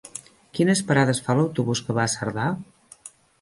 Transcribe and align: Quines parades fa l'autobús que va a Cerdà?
Quines 0.59 0.79
parades 0.87 1.21
fa 1.27 1.35
l'autobús 1.41 1.83
que 1.89 1.97
va 1.99 2.07
a 2.07 2.15
Cerdà? 2.15 2.47